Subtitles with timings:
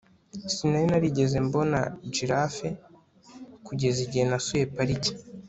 [0.53, 1.79] sinari narigeze mbona
[2.13, 2.67] giraffe
[3.65, 5.11] kugeza igihe nasuye pariki